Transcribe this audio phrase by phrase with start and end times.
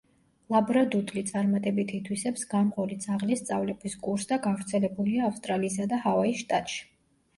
[0.53, 6.83] ლაბრადუდლი წარმატებით ითვისებს გამყოლი ძაღლის სწავლების კურსს და გავრცელებულია ავსტრალიისა და ჰავაის შტატში.